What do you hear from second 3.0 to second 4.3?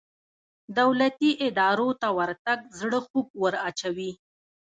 خوږ وراچوي.